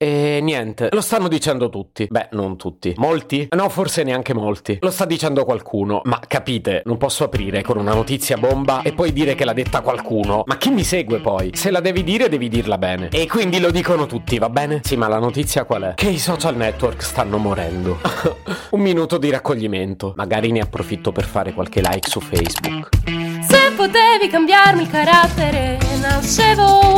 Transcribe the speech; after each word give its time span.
E 0.00 0.38
niente, 0.40 0.90
lo 0.92 1.00
stanno 1.00 1.26
dicendo 1.26 1.68
tutti. 1.68 2.06
Beh, 2.08 2.28
non 2.30 2.56
tutti. 2.56 2.94
Molti? 2.98 3.48
No, 3.50 3.68
forse 3.68 4.04
neanche 4.04 4.32
molti. 4.32 4.78
Lo 4.80 4.92
sta 4.92 5.04
dicendo 5.04 5.44
qualcuno. 5.44 6.02
Ma 6.04 6.20
capite, 6.24 6.82
non 6.84 6.98
posso 6.98 7.24
aprire 7.24 7.62
con 7.62 7.78
una 7.78 7.94
notizia 7.94 8.36
bomba 8.36 8.82
e 8.82 8.92
poi 8.92 9.12
dire 9.12 9.34
che 9.34 9.44
l'ha 9.44 9.52
detta 9.52 9.80
qualcuno. 9.80 10.44
Ma 10.46 10.56
chi 10.56 10.70
mi 10.70 10.84
segue 10.84 11.18
poi? 11.18 11.50
Se 11.54 11.72
la 11.72 11.80
devi 11.80 12.04
dire, 12.04 12.28
devi 12.28 12.46
dirla 12.48 12.78
bene. 12.78 13.08
E 13.08 13.26
quindi 13.26 13.58
lo 13.58 13.72
dicono 13.72 14.06
tutti, 14.06 14.38
va 14.38 14.48
bene? 14.48 14.82
Sì, 14.84 14.94
ma 14.94 15.08
la 15.08 15.18
notizia 15.18 15.64
qual 15.64 15.82
è? 15.82 15.94
Che 15.94 16.08
i 16.08 16.18
social 16.18 16.54
network 16.54 17.02
stanno 17.02 17.38
morendo. 17.38 17.98
Un 18.70 18.80
minuto 18.80 19.18
di 19.18 19.30
raccoglimento. 19.30 20.12
Magari 20.14 20.52
ne 20.52 20.60
approfitto 20.60 21.10
per 21.10 21.24
fare 21.24 21.52
qualche 21.52 21.80
like 21.80 22.08
su 22.08 22.20
Facebook. 22.20 22.88
Se 23.04 23.72
potevi 23.74 24.28
cambiarmi 24.30 24.82
il 24.82 24.90
carattere, 24.90 25.76
nascevo. 26.00 26.97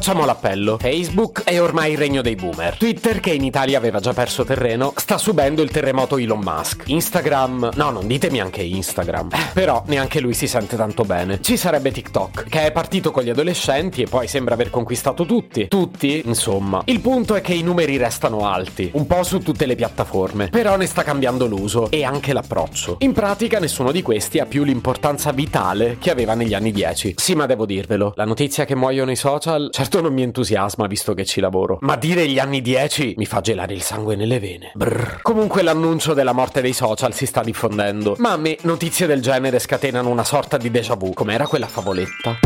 Facciamo 0.00 0.24
l'appello. 0.24 0.78
Facebook 0.78 1.42
è 1.44 1.60
ormai 1.60 1.92
il 1.92 1.98
regno 1.98 2.22
dei 2.22 2.34
boomer. 2.34 2.74
Twitter, 2.78 3.20
che 3.20 3.32
in 3.32 3.44
Italia 3.44 3.76
aveva 3.76 4.00
già 4.00 4.14
perso 4.14 4.44
terreno, 4.44 4.94
sta 4.96 5.18
subendo 5.18 5.60
il 5.60 5.70
terremoto 5.70 6.16
Elon 6.16 6.40
Musk. 6.40 6.84
Instagram, 6.86 7.72
no, 7.74 7.90
non 7.90 8.06
ditemi 8.06 8.40
anche 8.40 8.62
Instagram. 8.62 9.28
Eh, 9.30 9.48
però 9.52 9.82
neanche 9.88 10.20
lui 10.20 10.32
si 10.32 10.46
sente 10.46 10.74
tanto 10.74 11.04
bene. 11.04 11.42
Ci 11.42 11.58
sarebbe 11.58 11.92
TikTok, 11.92 12.44
che 12.44 12.64
è 12.64 12.72
partito 12.72 13.10
con 13.10 13.24
gli 13.24 13.28
adolescenti 13.28 14.00
e 14.00 14.06
poi 14.06 14.26
sembra 14.26 14.54
aver 14.54 14.70
conquistato 14.70 15.26
tutti. 15.26 15.68
Tutti, 15.68 16.22
insomma. 16.24 16.80
Il 16.86 17.00
punto 17.00 17.34
è 17.34 17.42
che 17.42 17.52
i 17.52 17.60
numeri 17.60 17.98
restano 17.98 18.48
alti, 18.48 18.90
un 18.94 19.06
po' 19.06 19.22
su 19.22 19.40
tutte 19.40 19.66
le 19.66 19.74
piattaforme. 19.74 20.48
Però 20.48 20.78
ne 20.78 20.86
sta 20.86 21.02
cambiando 21.02 21.44
l'uso 21.44 21.90
e 21.90 22.04
anche 22.04 22.32
l'approccio. 22.32 22.96
In 23.00 23.12
pratica 23.12 23.58
nessuno 23.58 23.92
di 23.92 24.00
questi 24.00 24.38
ha 24.38 24.46
più 24.46 24.64
l'importanza 24.64 25.30
vitale 25.30 25.98
che 26.00 26.10
aveva 26.10 26.32
negli 26.32 26.54
anni 26.54 26.72
10. 26.72 27.16
Sì, 27.18 27.34
ma 27.34 27.44
devo 27.44 27.66
dirvelo, 27.66 28.14
la 28.16 28.24
notizia 28.24 28.64
che 28.64 28.74
muoiono 28.74 29.10
i 29.10 29.16
social, 29.16 29.68
certo 29.70 29.88
non 29.98 30.12
mi 30.12 30.22
entusiasma 30.22 30.86
visto 30.86 31.14
che 31.14 31.24
ci 31.24 31.40
lavoro. 31.40 31.78
Ma 31.80 31.96
dire 31.96 32.28
gli 32.28 32.38
anni 32.38 32.60
10 32.60 33.14
mi 33.16 33.26
fa 33.26 33.40
gelare 33.40 33.74
il 33.74 33.82
sangue 33.82 34.14
nelle 34.14 34.38
vene. 34.38 34.70
Brr. 34.74 35.22
Comunque 35.22 35.62
l'annuncio 35.62 36.14
della 36.14 36.32
morte 36.32 36.60
dei 36.60 36.72
social 36.72 37.12
si 37.14 37.26
sta 37.26 37.42
diffondendo. 37.42 38.14
Ma 38.18 38.32
a 38.32 38.36
me 38.36 38.56
notizie 38.62 39.06
del 39.06 39.22
genere 39.22 39.58
scatenano 39.58 40.08
una 40.08 40.24
sorta 40.24 40.56
di 40.56 40.70
déjà 40.70 40.94
vu. 40.94 41.12
Com'era 41.12 41.46
quella 41.48 41.66
favoletta? 41.66 42.38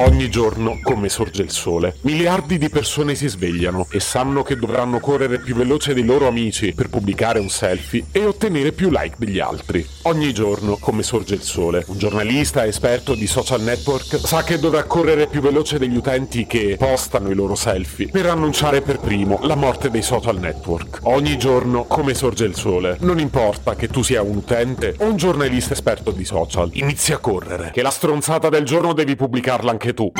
Ogni 0.00 0.30
giorno, 0.30 0.78
come 0.80 1.08
sorge 1.08 1.42
il 1.42 1.50
sole, 1.50 1.96
miliardi 2.02 2.56
di 2.56 2.68
persone 2.68 3.16
si 3.16 3.26
svegliano 3.26 3.88
e 3.90 3.98
sanno 3.98 4.44
che 4.44 4.54
dovranno 4.54 5.00
correre 5.00 5.40
più 5.40 5.56
veloce 5.56 5.92
dei 5.92 6.04
loro 6.04 6.28
amici 6.28 6.72
per 6.72 6.88
pubblicare 6.88 7.40
un 7.40 7.48
selfie 7.48 8.04
e 8.12 8.24
ottenere 8.24 8.70
più 8.70 8.90
like 8.92 9.16
degli 9.18 9.40
altri. 9.40 9.84
Ogni 10.02 10.32
giorno, 10.32 10.76
come 10.76 11.02
sorge 11.02 11.34
il 11.34 11.42
sole, 11.42 11.84
un 11.88 11.98
giornalista 11.98 12.64
esperto 12.64 13.14
di 13.14 13.26
social 13.26 13.60
network 13.60 14.20
sa 14.24 14.44
che 14.44 14.60
dovrà 14.60 14.84
correre 14.84 15.26
più 15.26 15.40
veloce 15.40 15.80
degli 15.80 15.96
utenti 15.96 16.46
che 16.46 16.76
postano 16.78 17.30
i 17.30 17.34
loro 17.34 17.56
selfie 17.56 18.06
per 18.06 18.26
annunciare 18.26 18.82
per 18.82 19.00
primo 19.00 19.40
la 19.42 19.56
morte 19.56 19.90
dei 19.90 20.02
social 20.02 20.38
network. 20.38 21.00
Ogni 21.02 21.36
giorno, 21.36 21.86
come 21.86 22.14
sorge 22.14 22.44
il 22.44 22.54
sole, 22.54 22.98
non 23.00 23.18
importa 23.18 23.74
che 23.74 23.88
tu 23.88 24.02
sia 24.02 24.22
un 24.22 24.36
utente 24.36 24.94
o 24.98 25.06
un 25.06 25.16
giornalista 25.16 25.72
esperto 25.72 26.12
di 26.12 26.24
social, 26.24 26.70
inizia 26.74 27.16
a 27.16 27.18
correre, 27.18 27.72
che 27.72 27.82
la 27.82 27.90
stronzata 27.90 28.48
del 28.48 28.64
giorno 28.64 28.92
devi 28.92 29.16
pubblicarla 29.16 29.72
anche 29.72 29.86
tu. 29.92 30.12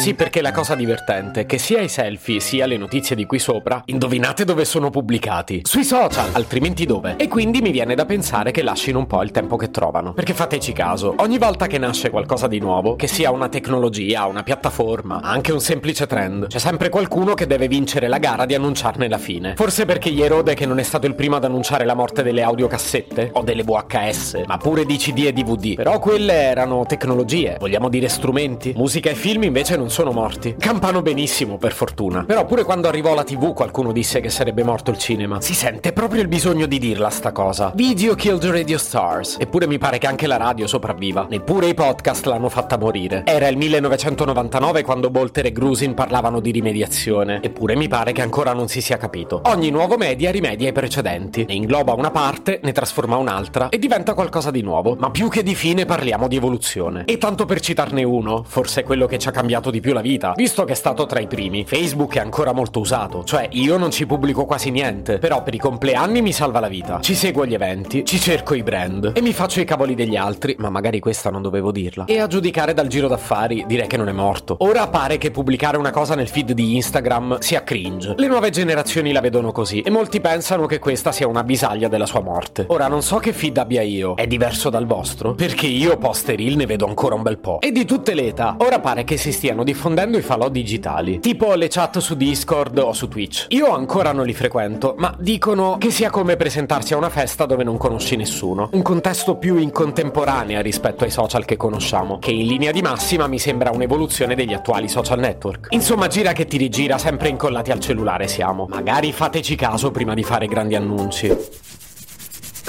Sì, 0.00 0.14
perché 0.14 0.40
la 0.40 0.50
cosa 0.50 0.74
divertente 0.74 1.42
è 1.42 1.46
che 1.46 1.58
sia 1.58 1.82
i 1.82 1.88
selfie 1.90 2.40
sia 2.40 2.64
le 2.64 2.78
notizie 2.78 3.14
di 3.14 3.26
qui 3.26 3.38
sopra, 3.38 3.82
indovinate 3.84 4.46
dove 4.46 4.64
sono 4.64 4.88
pubblicati? 4.88 5.60
Sui 5.64 5.84
social, 5.84 6.30
altrimenti 6.32 6.86
dove? 6.86 7.16
E 7.18 7.28
quindi 7.28 7.60
mi 7.60 7.70
viene 7.70 7.94
da 7.94 8.06
pensare 8.06 8.50
che 8.50 8.62
lasciano 8.62 9.00
un 9.00 9.06
po' 9.06 9.22
il 9.22 9.30
tempo 9.30 9.56
che 9.56 9.70
trovano. 9.70 10.14
Perché 10.14 10.32
fateci 10.32 10.72
caso, 10.72 11.16
ogni 11.18 11.36
volta 11.36 11.66
che 11.66 11.76
nasce 11.76 12.08
qualcosa 12.08 12.46
di 12.46 12.58
nuovo, 12.60 12.96
che 12.96 13.08
sia 13.08 13.30
una 13.30 13.50
tecnologia, 13.50 14.24
una 14.24 14.42
piattaforma, 14.42 15.20
anche 15.20 15.52
un 15.52 15.60
semplice 15.60 16.06
trend, 16.06 16.46
c'è 16.46 16.58
sempre 16.58 16.88
qualcuno 16.88 17.34
che 17.34 17.46
deve 17.46 17.68
vincere 17.68 18.08
la 18.08 18.16
gara 18.16 18.46
di 18.46 18.54
annunciarne 18.54 19.06
la 19.06 19.18
fine. 19.18 19.52
Forse 19.54 19.84
perché 19.84 20.10
gli 20.10 20.22
erode 20.22 20.54
che 20.54 20.64
non 20.64 20.78
è 20.78 20.82
stato 20.82 21.06
il 21.06 21.14
primo 21.14 21.36
ad 21.36 21.44
annunciare 21.44 21.84
la 21.84 21.94
morte 21.94 22.22
delle 22.22 22.40
audiocassette 22.40 23.32
o 23.34 23.42
delle 23.42 23.64
VHS, 23.64 24.44
ma 24.46 24.56
pure 24.56 24.86
di 24.86 24.96
CD 24.96 25.26
e 25.26 25.34
DVD. 25.34 25.74
Però 25.74 25.98
quelle 25.98 26.32
erano 26.32 26.86
tecnologie, 26.86 27.58
vogliamo 27.60 27.90
dire 27.90 28.08
strumenti. 28.08 28.72
Musica 28.74 29.10
e 29.10 29.14
film 29.14 29.42
invece 29.42 29.76
non 29.76 29.88
sono 29.90 30.12
morti. 30.12 30.54
Campano 30.58 31.02
benissimo, 31.02 31.58
per 31.58 31.72
fortuna. 31.72 32.24
Però 32.24 32.46
pure 32.46 32.64
quando 32.64 32.88
arrivò 32.88 33.14
la 33.14 33.24
TV 33.24 33.52
qualcuno 33.52 33.92
disse 33.92 34.20
che 34.20 34.30
sarebbe 34.30 34.62
morto 34.62 34.90
il 34.90 34.98
cinema. 34.98 35.40
Si 35.40 35.52
sente 35.52 35.92
proprio 35.92 36.22
il 36.22 36.28
bisogno 36.28 36.66
di 36.66 36.78
dirla 36.78 37.10
sta 37.10 37.32
cosa. 37.32 37.72
Video 37.74 38.14
killed 38.14 38.44
radio 38.44 38.78
stars. 38.78 39.36
Eppure 39.38 39.66
mi 39.66 39.78
pare 39.78 39.98
che 39.98 40.06
anche 40.06 40.26
la 40.26 40.36
radio 40.36 40.66
sopravviva. 40.66 41.26
Neppure 41.28 41.66
i 41.66 41.74
podcast 41.74 42.24
l'hanno 42.26 42.48
fatta 42.48 42.78
morire. 42.78 43.24
Era 43.26 43.48
il 43.48 43.56
1999 43.56 44.82
quando 44.82 45.10
Bolter 45.10 45.46
e 45.46 45.52
Grusin 45.52 45.94
parlavano 45.94 46.40
di 46.40 46.50
rimediazione. 46.52 47.42
Eppure 47.42 47.74
mi 47.74 47.88
pare 47.88 48.12
che 48.12 48.22
ancora 48.22 48.52
non 48.52 48.68
si 48.68 48.80
sia 48.80 48.96
capito. 48.96 49.42
Ogni 49.46 49.70
nuovo 49.70 49.96
media 49.96 50.30
rimedia 50.30 50.68
i 50.68 50.72
precedenti. 50.72 51.44
Ne 51.46 51.54
ingloba 51.54 51.92
una 51.94 52.10
parte, 52.10 52.60
ne 52.62 52.72
trasforma 52.72 53.16
un'altra 53.16 53.68
e 53.68 53.78
diventa 53.78 54.14
qualcosa 54.14 54.50
di 54.50 54.62
nuovo. 54.62 54.96
Ma 54.98 55.10
più 55.10 55.28
che 55.28 55.42
di 55.42 55.54
fine 55.54 55.84
parliamo 55.84 56.28
di 56.28 56.36
evoluzione. 56.36 57.04
E 57.06 57.18
tanto 57.18 57.44
per 57.44 57.60
citarne 57.60 58.04
uno, 58.04 58.44
forse 58.46 58.84
quello 58.84 59.06
che 59.06 59.18
ci 59.18 59.28
ha 59.28 59.32
cambiato 59.32 59.70
di 59.70 59.79
più 59.80 59.92
la 59.92 60.00
vita, 60.00 60.32
visto 60.36 60.64
che 60.64 60.72
è 60.72 60.76
stato 60.76 61.06
tra 61.06 61.20
i 61.20 61.26
primi. 61.26 61.64
Facebook 61.66 62.16
è 62.16 62.20
ancora 62.20 62.52
molto 62.52 62.80
usato, 62.80 63.24
cioè 63.24 63.48
io 63.52 63.76
non 63.76 63.90
ci 63.90 64.06
pubblico 64.06 64.44
quasi 64.44 64.70
niente, 64.70 65.18
però 65.18 65.42
per 65.42 65.54
i 65.54 65.58
compleanni 65.58 66.22
mi 66.22 66.32
salva 66.32 66.60
la 66.60 66.68
vita. 66.68 67.00
Ci 67.00 67.14
seguo 67.14 67.46
gli 67.46 67.54
eventi, 67.54 68.04
ci 68.04 68.18
cerco 68.18 68.54
i 68.54 68.62
brand 68.62 69.12
e 69.14 69.20
mi 69.20 69.32
faccio 69.32 69.60
i 69.60 69.64
cavoli 69.64 69.94
degli 69.94 70.16
altri, 70.16 70.54
ma 70.58 70.70
magari 70.70 71.00
questa 71.00 71.30
non 71.30 71.42
dovevo 71.42 71.72
dirla. 71.72 72.04
E 72.04 72.20
a 72.20 72.26
giudicare 72.26 72.74
dal 72.74 72.86
giro 72.86 73.08
d'affari 73.08 73.64
direi 73.66 73.86
che 73.86 73.96
non 73.96 74.08
è 74.08 74.12
morto. 74.12 74.56
Ora 74.60 74.86
pare 74.88 75.18
che 75.18 75.30
pubblicare 75.30 75.76
una 75.76 75.90
cosa 75.90 76.14
nel 76.14 76.28
feed 76.28 76.52
di 76.52 76.76
Instagram 76.76 77.38
sia 77.38 77.62
cringe. 77.64 78.14
Le 78.16 78.26
nuove 78.26 78.50
generazioni 78.50 79.12
la 79.12 79.20
vedono 79.20 79.52
così 79.52 79.80
e 79.80 79.90
molti 79.90 80.20
pensano 80.20 80.66
che 80.66 80.78
questa 80.78 81.12
sia 81.12 81.26
una 81.26 81.42
bisaglia 81.44 81.88
della 81.88 82.06
sua 82.06 82.20
morte. 82.20 82.66
Ora 82.68 82.88
non 82.88 83.02
so 83.02 83.18
che 83.18 83.32
feed 83.32 83.58
abbia 83.58 83.82
io, 83.82 84.14
è 84.14 84.26
diverso 84.26 84.70
dal 84.70 84.86
vostro? 84.86 85.34
Perché 85.34 85.66
io 85.66 85.96
post 85.96 86.28
reel 86.28 86.56
ne 86.56 86.66
vedo 86.66 86.86
ancora 86.86 87.14
un 87.14 87.22
bel 87.22 87.38
po'. 87.38 87.60
E 87.60 87.72
di 87.72 87.84
tutte 87.84 88.14
le 88.14 88.26
età, 88.26 88.56
ora 88.58 88.80
pare 88.80 89.04
che 89.04 89.16
si 89.16 89.32
stiano 89.32 89.64
diffondendo 89.70 90.18
i 90.18 90.22
falò 90.22 90.48
digitali, 90.48 91.20
tipo 91.20 91.54
le 91.54 91.68
chat 91.68 91.98
su 91.98 92.16
Discord 92.16 92.78
o 92.78 92.92
su 92.92 93.06
Twitch. 93.06 93.46
Io 93.50 93.72
ancora 93.72 94.10
non 94.10 94.26
li 94.26 94.34
frequento, 94.34 94.96
ma 94.98 95.14
dicono 95.16 95.78
che 95.78 95.92
sia 95.92 96.10
come 96.10 96.34
presentarsi 96.34 96.92
a 96.92 96.96
una 96.96 97.08
festa 97.08 97.46
dove 97.46 97.62
non 97.62 97.76
conosci 97.76 98.16
nessuno. 98.16 98.68
Un 98.72 98.82
contesto 98.82 99.36
più 99.36 99.58
in 99.58 99.70
contemporanea 99.70 100.60
rispetto 100.60 101.04
ai 101.04 101.10
social 101.10 101.44
che 101.44 101.56
conosciamo, 101.56 102.18
che 102.18 102.32
in 102.32 102.48
linea 102.48 102.72
di 102.72 102.82
massima 102.82 103.28
mi 103.28 103.38
sembra 103.38 103.70
un'evoluzione 103.70 104.34
degli 104.34 104.52
attuali 104.52 104.88
social 104.88 105.20
network. 105.20 105.68
Insomma, 105.70 106.08
gira 106.08 106.32
che 106.32 106.46
ti 106.46 106.56
rigira, 106.56 106.98
sempre 106.98 107.28
incollati 107.28 107.70
al 107.70 107.78
cellulare 107.78 108.26
siamo. 108.26 108.66
Magari 108.68 109.12
fateci 109.12 109.54
caso 109.54 109.92
prima 109.92 110.14
di 110.14 110.24
fare 110.24 110.48
grandi 110.48 110.74
annunci. 110.74 111.78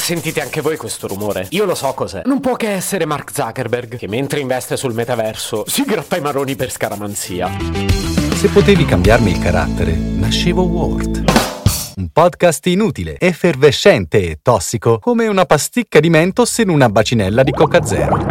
Sentite 0.01 0.41
anche 0.41 0.62
voi 0.62 0.78
questo 0.78 1.07
rumore? 1.07 1.45
Io 1.51 1.63
lo 1.63 1.75
so 1.75 1.94
cos'è. 1.94 2.23
Non 2.25 2.39
può 2.39 2.56
che 2.56 2.72
essere 2.72 3.06
Mark 3.06 3.31
Zuckerberg, 3.31 3.97
che 3.97 4.07
mentre 4.07 4.39
investe 4.39 4.75
sul 4.75 4.95
metaverso 4.95 5.63
si 5.67 5.84
gratta 5.84 6.17
i 6.17 6.22
maroni 6.22 6.56
per 6.56 6.72
scaramanzia. 6.72 7.47
Se 8.34 8.47
potevi 8.50 8.84
cambiarmi 8.84 9.29
il 9.29 9.40
carattere, 9.40 9.94
nascevo 9.94 10.63
Word. 10.63 11.23
Un 11.97 12.09
podcast 12.11 12.66
inutile, 12.66 13.16
effervescente 13.19 14.28
e 14.28 14.40
tossico, 14.41 14.97
come 14.97 15.28
una 15.28 15.45
pasticca 15.45 16.00
di 16.00 16.09
mentos 16.09 16.57
in 16.57 16.69
una 16.69 16.90
bacinella 16.90 17.44
di 17.44 17.51
Coca 17.51 17.85
Zero. 17.85 18.30